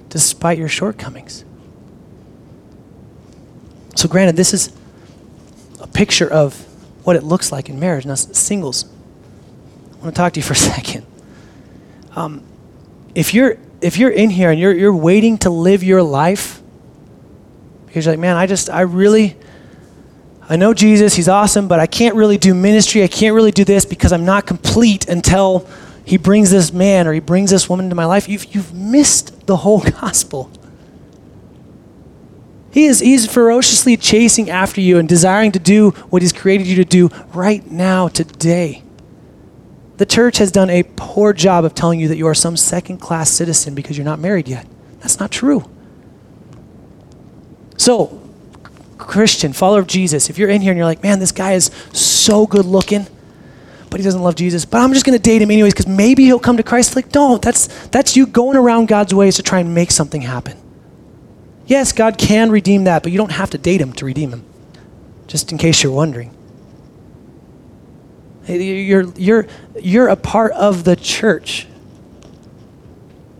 [0.09, 1.45] despite your shortcomings.
[3.95, 4.71] So, granted, this is
[5.79, 6.55] a picture of
[7.03, 8.05] what it looks like in marriage.
[8.05, 8.85] Now, singles,
[9.93, 11.05] I want to talk to you for a second.
[12.15, 12.43] Um,
[13.15, 16.61] if you're if you're in here and you're you're waiting to live your life
[17.85, 19.37] because you're like, man, I just I really
[20.49, 23.03] I know Jesus, he's awesome, but I can't really do ministry.
[23.03, 25.67] I can't really do this because I'm not complete until
[26.09, 28.27] he brings this man or he brings this woman into my life.
[28.27, 30.49] You've you've missed the whole gospel.
[32.71, 36.77] He is he's ferociously chasing after you and desiring to do what he's created you
[36.77, 38.81] to do right now, today.
[39.97, 42.97] The church has done a poor job of telling you that you are some second
[42.97, 44.65] class citizen because you're not married yet.
[45.01, 45.69] That's not true.
[47.77, 48.19] So,
[48.97, 51.69] Christian, follower of Jesus, if you're in here and you're like, man, this guy is
[51.93, 53.05] so good looking,
[53.89, 56.25] but he doesn't love Jesus, but I'm just going to date him anyways because maybe
[56.25, 56.95] he'll come to Christ.
[56.95, 57.41] Like, don't.
[57.41, 60.57] That's, that's you going around God's ways to try and make something happen.
[61.65, 64.43] Yes, God can redeem that, but you don't have to date him to redeem him,
[65.27, 66.35] just in case you're wondering.
[68.47, 69.47] You're, you're,
[69.79, 71.67] you're a part of the church.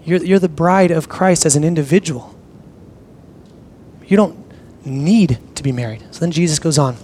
[0.06, 2.36] You're, you're the bride of Christ as an individual.
[4.06, 4.38] You don't
[4.86, 6.04] need to be married.
[6.12, 6.98] So then Jesus goes on.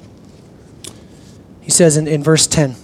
[1.61, 2.75] He says in, in verse 10,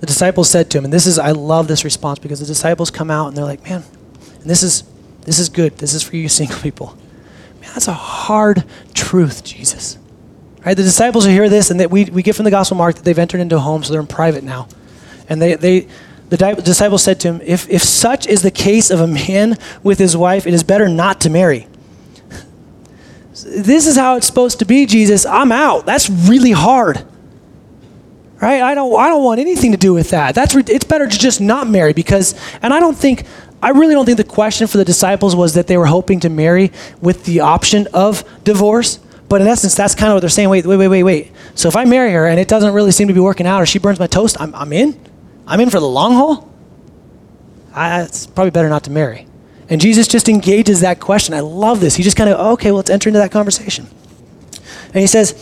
[0.00, 2.90] the disciples said to him, and this is, I love this response because the disciples
[2.90, 3.82] come out and they're like, man,
[4.40, 4.84] and this is,
[5.22, 5.78] this is good.
[5.78, 6.96] This is for you single people.
[7.60, 9.98] Man, that's a hard truth, Jesus.
[10.64, 10.76] Right?
[10.76, 13.18] The disciples hear this, and that we, we get from the Gospel Mark that they've
[13.18, 14.68] entered into a home, so they're in private now.
[15.28, 15.88] And they, they
[16.30, 19.98] the disciples said to him, if, if such is the case of a man with
[19.98, 21.66] his wife, it is better not to marry.
[23.44, 25.24] This is how it's supposed to be, Jesus.
[25.24, 25.86] I'm out.
[25.86, 27.06] That's really hard.
[28.40, 28.62] Right?
[28.62, 30.34] I don't, I don't want anything to do with that.
[30.34, 33.24] That's, it's better to just not marry because, and I don't think,
[33.60, 36.28] I really don't think the question for the disciples was that they were hoping to
[36.28, 36.70] marry
[37.00, 39.00] with the option of divorce.
[39.28, 40.48] But in essence, that's kind of what they're saying.
[40.48, 41.32] Wait, wait, wait, wait, wait.
[41.56, 43.66] So if I marry her and it doesn't really seem to be working out, or
[43.66, 44.98] she burns my toast, I'm, I'm in.
[45.46, 46.48] I'm in for the long haul.
[47.74, 49.26] I, it's probably better not to marry.
[49.68, 51.34] And Jesus just engages that question.
[51.34, 51.96] I love this.
[51.96, 53.88] He just kind of, okay, well, let's enter into that conversation.
[54.86, 55.32] And he says,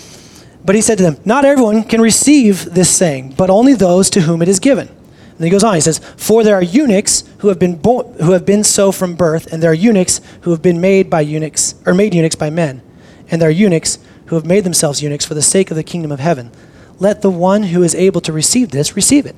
[0.66, 4.22] but he said to them, Not everyone can receive this saying, but only those to
[4.22, 4.88] whom it is given.
[4.88, 8.32] And he goes on, he says, For there are eunuchs who have been bo- who
[8.32, 11.74] have been so from birth, and there are eunuchs who have been made by eunuchs
[11.86, 12.82] or made eunuchs by men
[13.30, 16.12] and there are eunuchs who have made themselves eunuchs for the sake of the kingdom
[16.12, 16.50] of heaven.
[16.98, 19.36] Let the one who is able to receive this receive it.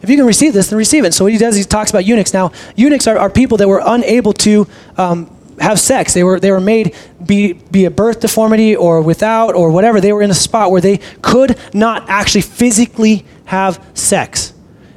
[0.00, 1.12] If you can receive this, then receive it.
[1.12, 2.32] So what he does, he talks about eunuchs.
[2.32, 6.14] Now, eunuchs are, are people that were unable to um, have sex.
[6.14, 6.94] They were, they were made
[7.24, 10.00] be, be a birth deformity or without or whatever.
[10.00, 14.52] They were in a spot where they could not actually physically have sex.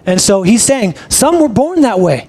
[0.05, 2.27] And so he's saying some were born that way.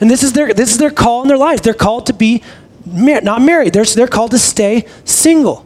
[0.00, 1.62] And this is their, this is their call in their life.
[1.62, 2.42] They're called to be
[2.84, 5.64] mar- not married, they're, they're called to stay single.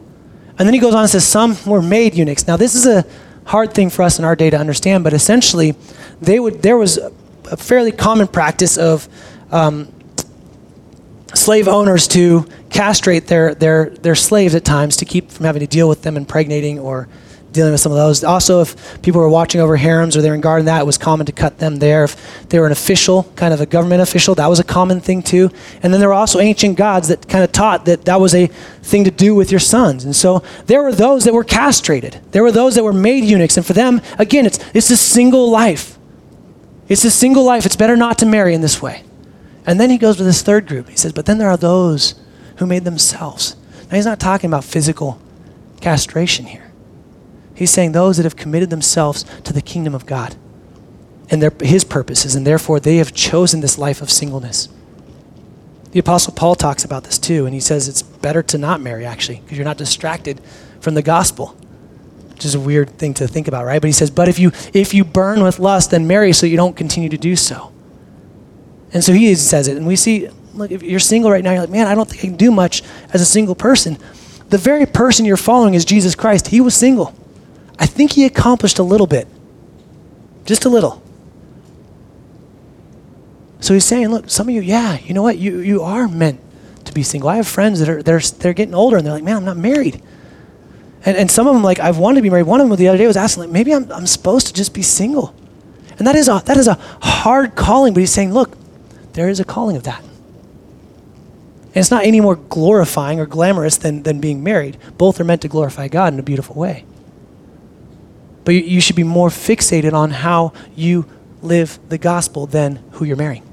[0.57, 2.47] And then he goes on and says, Some were made eunuchs.
[2.47, 3.05] Now, this is a
[3.45, 5.75] hard thing for us in our day to understand, but essentially,
[6.21, 9.09] they would, there was a fairly common practice of
[9.51, 9.91] um,
[11.33, 15.67] slave owners to castrate their, their, their slaves at times to keep from having to
[15.67, 17.07] deal with them impregnating or
[17.51, 18.23] dealing with some of those.
[18.23, 21.25] Also, if people were watching over harems or they're in guard that, it was common
[21.25, 22.05] to cut them there.
[22.05, 25.21] If they were an official, kind of a government official, that was a common thing
[25.21, 25.49] too.
[25.83, 28.47] And then there were also ancient gods that kind of taught that that was a
[28.47, 30.05] thing to do with your sons.
[30.05, 32.19] And so there were those that were castrated.
[32.31, 33.57] There were those that were made eunuchs.
[33.57, 35.97] And for them, again, it's, it's a single life.
[36.87, 37.65] It's a single life.
[37.65, 39.03] It's better not to marry in this way.
[39.65, 40.89] And then he goes to this third group.
[40.89, 42.15] He says, but then there are those
[42.57, 43.55] who made themselves.
[43.89, 45.19] Now, he's not talking about physical
[45.81, 46.71] castration here.
[47.53, 50.35] He's saying those that have committed themselves to the kingdom of God
[51.29, 54.67] and their, his purposes, and therefore they have chosen this life of singleness.
[55.91, 59.05] The Apostle Paul talks about this too, and he says it's better to not marry,
[59.05, 60.41] actually, because you're not distracted
[60.79, 61.55] from the gospel,
[62.29, 63.81] which is a weird thing to think about, right?
[63.81, 66.57] But he says, but if you, if you burn with lust, then marry so you
[66.57, 67.71] don't continue to do so.
[68.93, 71.61] And so he says it, and we see, look, if you're single right now, you're
[71.61, 73.97] like, man, I don't think I can do much as a single person.
[74.49, 76.47] The very person you're following is Jesus Christ.
[76.47, 77.15] He was single.
[77.79, 79.27] I think he accomplished a little bit,
[80.45, 81.01] just a little.
[83.61, 85.37] So he's saying, look, some of you, yeah, you know what?
[85.37, 86.41] You, you are meant
[86.83, 87.29] to be single.
[87.29, 89.57] I have friends that are they're, they're getting older and they're like, man, I'm not
[89.57, 90.01] married.
[91.05, 92.47] And, and some of them, like, I've wanted to be married.
[92.47, 94.73] One of them the other day was asking, like, maybe I'm, I'm supposed to just
[94.73, 95.33] be single.
[95.97, 98.57] And that is, a, that is a hard calling, but he's saying, look,
[99.13, 100.01] there is a calling of that.
[100.01, 104.77] And it's not any more glorifying or glamorous than, than being married.
[104.97, 106.85] Both are meant to glorify God in a beautiful way.
[108.43, 111.05] But you, you should be more fixated on how you
[111.41, 113.43] live the gospel than who you're marrying.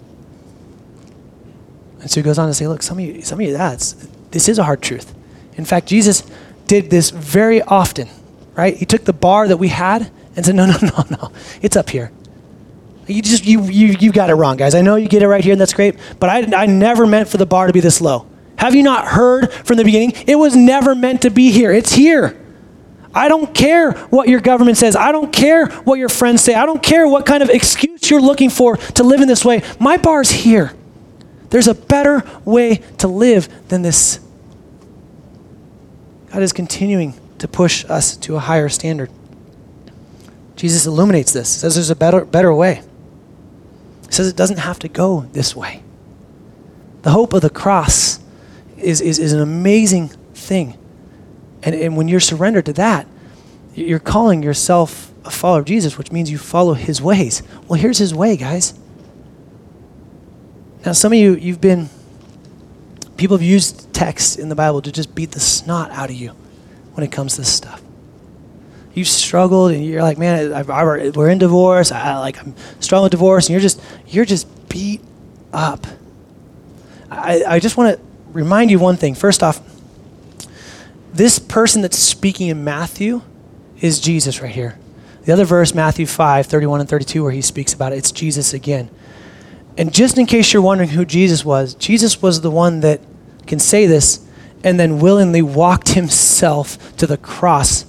[2.01, 3.93] And so he goes on to say, look, some of you, some of you, that's,
[4.31, 5.15] this is a hard truth.
[5.55, 6.23] In fact, Jesus
[6.67, 8.09] did this very often,
[8.55, 8.77] right?
[8.77, 11.91] He took the bar that we had and said, no, no, no, no, it's up
[11.91, 12.13] here.
[13.09, 14.75] You just, you, you, you got it wrong, guys.
[14.75, 17.29] I know you get it right here and that's great, but I, I never meant
[17.29, 18.27] for the bar to be this low.
[18.59, 20.13] Have you not heard from the beginning?
[20.27, 21.73] It was never meant to be here.
[21.73, 22.39] It's here.
[23.15, 24.95] I don't care what your government says.
[24.95, 26.55] I don't care what your friends say.
[26.55, 29.63] I don't care what kind of excuse you're looking for to live in this way.
[29.81, 30.73] My bar's here.
[31.51, 34.21] There's a better way to live than this.
[36.31, 39.11] God is continuing to push us to a higher standard.
[40.57, 41.49] Jesus illuminates this.
[41.49, 42.83] Says there's a better, better way.
[44.09, 45.83] He says it doesn't have to go this way.
[47.03, 48.19] The hope of the cross
[48.77, 50.77] is, is, is an amazing thing.
[51.63, 53.07] And, and when you're surrendered to that,
[53.75, 57.43] you're calling yourself a follower of Jesus, which means you follow his ways.
[57.69, 58.75] Well, here's his way, guys.
[60.85, 61.89] Now, some of you, you've been,
[63.17, 66.31] people have used text in the Bible to just beat the snot out of you
[66.95, 67.83] when it comes to this stuff.
[68.95, 71.93] You've struggled, and you're like, man, I, I, we're in divorce.
[71.93, 75.01] I, like, I'm struggling with divorce, and you're just, you're just beat
[75.53, 75.87] up.
[77.11, 79.15] I, I just want to remind you one thing.
[79.15, 79.61] First off,
[81.13, 83.23] this person that's speaking in Matthew
[83.81, 84.79] is Jesus right here.
[85.25, 88.55] The other verse, Matthew 5, 31 and 32, where he speaks about it, it's Jesus
[88.55, 88.91] again.
[89.77, 93.01] And just in case you're wondering who Jesus was, Jesus was the one that
[93.47, 94.27] can say this
[94.65, 97.85] and then willingly walked himself to the cross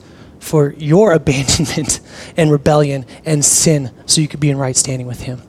[0.49, 1.99] for your abandonment
[2.35, 5.41] and rebellion and sin so you could be in right standing with him.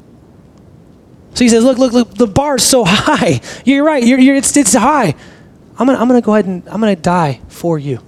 [1.34, 3.40] So he says, Look, look, look, the bar's so high.
[3.64, 5.14] You're right, you're, you're, it's, it's high.
[5.78, 7.98] I'm gonna, I'm gonna go ahead and I'm gonna die for you.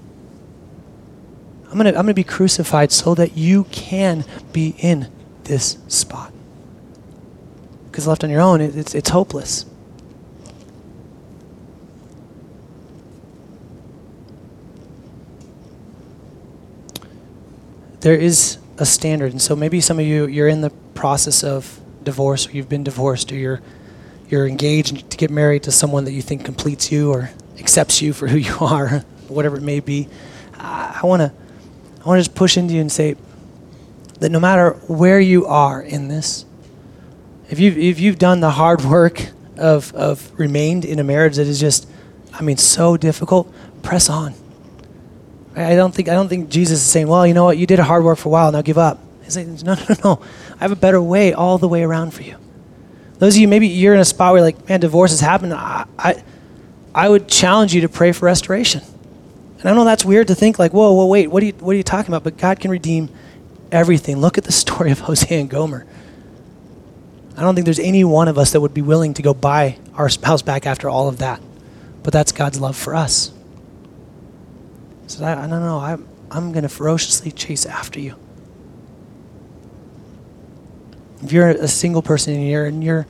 [1.71, 5.11] I'm gonna, I'm gonna be crucified so that you can be in
[5.45, 6.31] this spot.
[7.87, 9.65] Because left on your own, it, it's, it's hopeless.
[18.03, 21.81] There is a standard, and so maybe some of you you're in the process of
[22.03, 23.61] divorce, or you've been divorced, or you're
[24.29, 28.13] you're engaged to get married to someone that you think completes you, or accepts you
[28.13, 30.09] for who you are, whatever it may be.
[30.59, 31.33] I want to
[32.05, 33.17] I want to just push into you and say
[34.19, 36.45] that no matter where you are in this,
[37.51, 41.47] if you've, if you've done the hard work of, of remained in a marriage that
[41.47, 41.89] is just
[42.35, 44.35] I mean, so difficult, press on.
[45.55, 47.59] I don't think I don't think Jesus is saying, "Well, you know what?
[47.59, 48.53] You did a hard work for a while.
[48.53, 50.21] Now give up." He's saying, "No, no, no.
[50.55, 52.37] I have a better way all the way around for you."
[53.19, 55.85] Those of you, maybe you're in a spot where like, "Man, divorce has happened." I,
[55.99, 56.23] I,
[56.95, 58.83] I would challenge you to pray for restoration.
[59.61, 61.29] And I know that's weird to think like, "Whoa, whoa, wait.
[61.29, 63.11] What are you What are you talking about?" But God can redeem
[63.71, 64.19] everything.
[64.19, 65.87] Look at the story of Hosea and Gomer.
[67.37, 69.79] I don't think there's any one of us that would be willing to go buy
[69.95, 71.41] our spouse back after all of that.
[72.03, 73.33] But that's God's love for us.
[75.07, 75.79] So I, I don't know.
[75.79, 78.17] I'm, I'm going to ferociously chase after you.
[81.23, 83.07] If you're a single person and you're, and you're,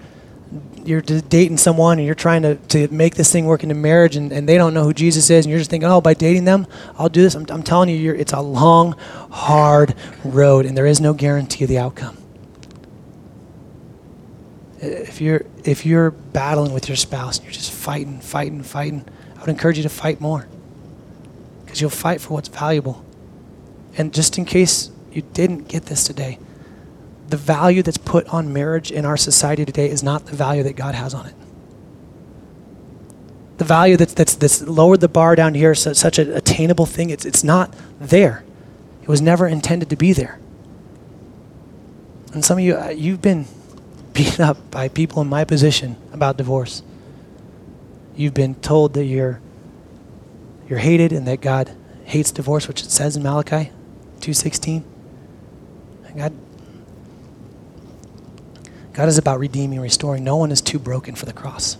[0.84, 4.32] you're dating someone and you're trying to, to make this thing work into marriage and,
[4.32, 6.66] and they don't know who Jesus is and you're just thinking, oh, by dating them,
[6.98, 7.34] I'll do this.
[7.34, 8.92] I'm, I'm telling you, it's a long,
[9.30, 12.18] hard road and there is no guarantee of the outcome
[14.82, 19.04] if you're if you're battling with your spouse and you're just fighting, fighting, fighting,
[19.36, 20.48] I would encourage you to fight more.
[21.72, 23.02] Because you'll fight for what's valuable.
[23.96, 26.38] And just in case you didn't get this today,
[27.28, 30.76] the value that's put on marriage in our society today is not the value that
[30.76, 31.34] God has on it.
[33.56, 37.08] The value that's, that's, that's lowered the bar down here, so such an attainable thing,
[37.08, 38.44] it's, it's not there.
[39.00, 40.38] It was never intended to be there.
[42.34, 43.46] And some of you, uh, you've been
[44.12, 46.82] beaten up by people in my position about divorce.
[48.14, 49.40] You've been told that you're
[50.72, 51.70] you're hated and that God
[52.04, 53.70] hates divorce, which it says in Malachi
[54.20, 54.82] 2:16.
[56.16, 56.32] God
[58.94, 60.24] God is about redeeming, restoring.
[60.24, 61.76] No one is too broken for the cross.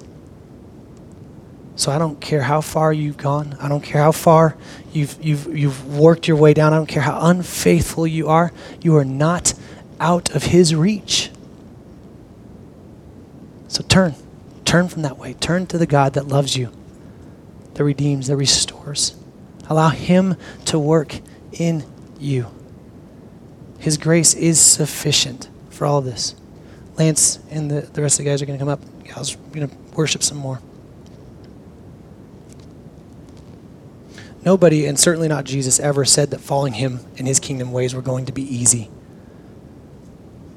[1.74, 3.57] So I don't care how far you've gone.
[3.62, 4.57] I don't care how far
[4.93, 6.74] you've, you've, you've worked your way down.
[6.74, 8.53] I don't care how unfaithful you are.
[8.82, 9.55] You are not
[10.01, 11.30] out of his reach.
[13.68, 14.16] So turn.
[14.66, 15.32] Turn from that way.
[15.32, 16.70] Turn to the God that loves you,
[17.75, 19.14] that redeems, that restores.
[19.68, 21.20] Allow Him to work
[21.53, 21.85] in
[22.18, 22.47] you.
[23.79, 26.35] His grace is sufficient for all this.
[26.97, 28.81] Lance and the, the rest of the guys are going to come up.
[29.14, 30.61] I was going to worship some more.
[34.45, 38.03] Nobody, and certainly not Jesus, ever said that following him in his kingdom ways were
[38.03, 38.91] going to be easy.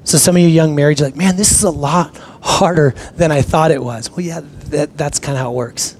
[0.04, 3.32] So some of you young married, you're like, man, this is a lot harder than
[3.32, 4.10] I thought it was.
[4.10, 5.96] Well, yeah, that, that's kind of how it works.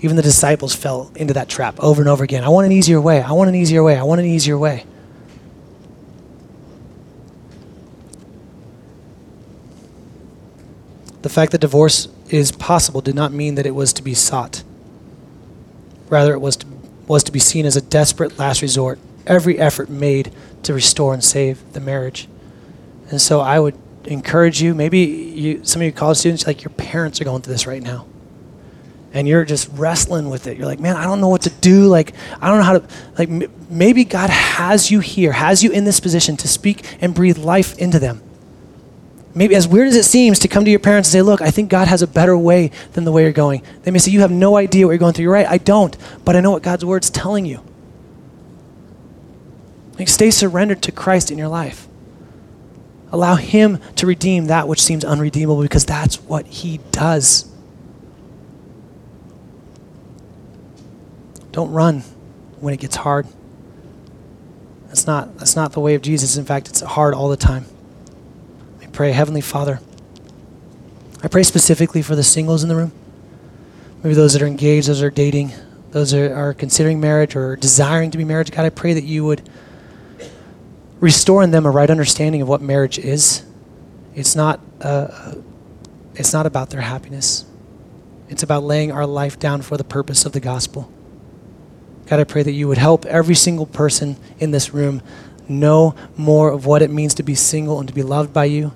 [0.00, 2.44] Even the disciples fell into that trap over and over again.
[2.44, 3.20] I want an easier way.
[3.20, 3.96] I want an easier way.
[3.96, 4.84] I want an easier way.
[11.22, 14.62] The fact that divorce is possible did not mean that it was to be sought.
[16.08, 16.66] Rather, it was to,
[17.06, 20.32] was to be seen as a desperate last resort, every effort made
[20.62, 22.28] to restore and save the marriage.
[23.10, 26.70] And so I would encourage you, maybe you, some of you college students, like your
[26.70, 28.06] parents are going through this right now.
[29.12, 30.58] And you're just wrestling with it.
[30.58, 31.86] You're like, man, I don't know what to do.
[31.86, 35.70] Like, I don't know how to, like, m- maybe God has you here, has you
[35.70, 38.20] in this position to speak and breathe life into them.
[39.34, 41.50] Maybe, as weird as it seems, to come to your parents and say, look, I
[41.50, 43.62] think God has a better way than the way you're going.
[43.82, 45.24] They may say, you have no idea what you're going through.
[45.24, 47.62] You're right, I don't, but I know what God's word's telling you.
[49.98, 51.88] Like, stay surrendered to Christ in your life.
[53.10, 57.50] Allow Him to redeem that which seems unredeemable because that's what He does.
[61.58, 62.02] Don't run
[62.60, 63.26] when it gets hard.
[64.86, 66.36] That's not, that's not the way of Jesus.
[66.36, 67.66] In fact, it's hard all the time.
[68.80, 69.80] I pray, Heavenly Father,
[71.20, 72.92] I pray specifically for the singles in the room.
[74.04, 75.50] Maybe those that are engaged, those that are dating,
[75.90, 78.52] those that are considering marriage or desiring to be married.
[78.52, 79.42] God, I pray that you would
[81.00, 83.44] restore in them a right understanding of what marriage is.
[84.14, 85.34] It's not, uh,
[86.14, 87.46] it's not about their happiness.
[88.28, 90.92] It's about laying our life down for the purpose of the gospel.
[92.08, 95.02] God, I pray that you would help every single person in this room
[95.48, 98.72] know more of what it means to be single and to be loved by you.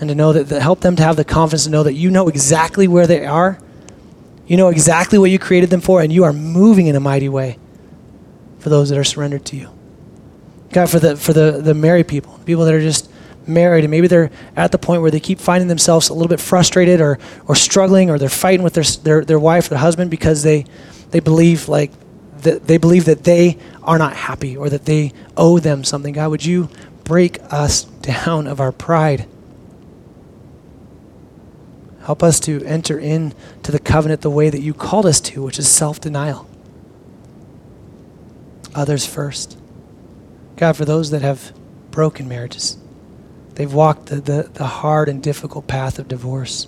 [0.00, 2.10] And to know that, that help them to have the confidence to know that you
[2.10, 3.58] know exactly where they are.
[4.46, 7.28] You know exactly what you created them for, and you are moving in a mighty
[7.28, 7.58] way
[8.58, 9.70] for those that are surrendered to you.
[10.72, 13.10] God, for the for the the married people, people that are just
[13.46, 16.40] married and maybe they're at the point where they keep finding themselves a little bit
[16.40, 20.10] frustrated or or struggling or they're fighting with their their, their wife or their husband
[20.10, 20.64] because they
[21.10, 21.90] they believe like
[22.42, 26.14] that they believe that they are not happy or that they owe them something.
[26.14, 26.68] God, would you
[27.04, 29.26] break us down of our pride?
[32.02, 35.58] Help us to enter into the covenant the way that you called us to, which
[35.58, 36.48] is self denial.
[38.74, 39.58] Others first.
[40.56, 41.52] God, for those that have
[41.90, 42.78] broken marriages,
[43.54, 46.66] they've walked the, the, the hard and difficult path of divorce.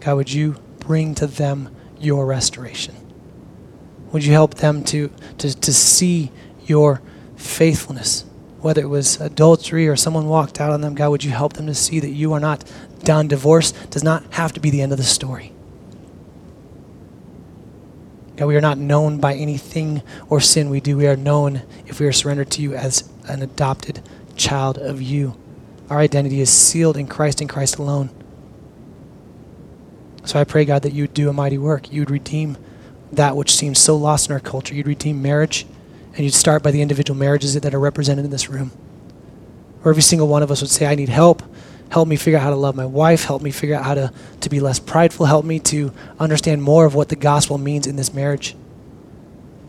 [0.00, 2.99] God, would you bring to them your restoration?
[4.12, 6.30] Would you help them to, to, to see
[6.66, 7.00] your
[7.36, 8.24] faithfulness?
[8.60, 11.66] Whether it was adultery or someone walked out on them, God, would you help them
[11.66, 12.70] to see that you are not
[13.02, 13.28] done?
[13.28, 15.52] Divorce does not have to be the end of the story.
[18.36, 20.96] God, we are not known by anything or sin we do.
[20.96, 24.02] We are known if we are surrendered to you as an adopted
[24.34, 25.36] child of you.
[25.90, 28.10] Our identity is sealed in Christ and Christ alone.
[30.24, 31.92] So I pray, God, that you would do a mighty work.
[31.92, 32.56] You would redeem
[33.12, 34.74] that which seems so lost in our culture.
[34.74, 35.66] You'd redeem marriage,
[36.14, 38.70] and you'd start by the individual marriages that are represented in this room.
[39.82, 41.42] Where every single one of us would say, I need help.
[41.90, 43.24] Help me figure out how to love my wife.
[43.24, 45.26] Help me figure out how to, to be less prideful.
[45.26, 48.54] Help me to understand more of what the gospel means in this marriage.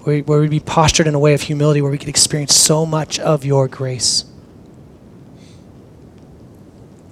[0.04, 2.86] Where, where we'd be postured in a way of humility where we could experience so
[2.86, 4.26] much of your grace.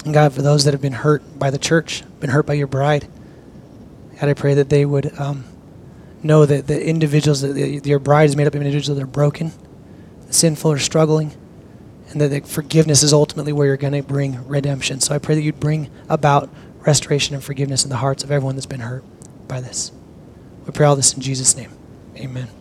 [0.05, 2.67] And God, for those that have been hurt by the church, been hurt by your
[2.67, 3.07] bride,
[4.19, 5.43] God, I pray that they would um,
[6.23, 9.07] know that the individuals, that the, your bride is made up of individuals that are
[9.07, 9.51] broken,
[10.29, 11.31] sinful, or struggling,
[12.09, 14.99] and that the forgiveness is ultimately where you're going to bring redemption.
[14.99, 16.49] So I pray that you'd bring about
[16.85, 19.03] restoration and forgiveness in the hearts of everyone that's been hurt
[19.47, 19.91] by this.
[20.65, 21.71] We pray all this in Jesus' name.
[22.17, 22.58] Amen.